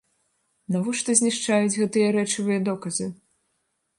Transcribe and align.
Навошта 0.75 1.15
знішчаюцца 1.19 1.77
гэтыя 1.83 2.07
рэчавыя 2.17 2.59
доказы? 2.69 3.05